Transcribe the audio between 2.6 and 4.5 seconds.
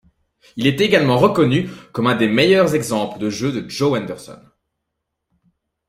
exemples de jeu de Joe Henderson.